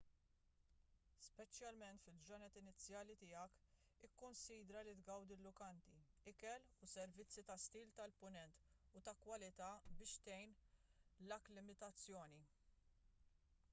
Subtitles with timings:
[1.23, 3.57] speċjalment fil-ġranet inizjali tiegħek
[4.07, 5.93] ikkunsidra li tgawdi l-lukandi
[6.31, 8.65] ikel u servizzi ta' stil tal-punent
[9.01, 9.67] u ta' kwalità
[10.01, 10.57] biex tgħin
[11.27, 12.43] l-akklimatizzazzjoni